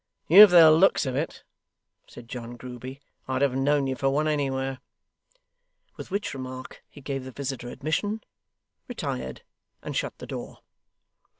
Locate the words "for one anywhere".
3.95-4.79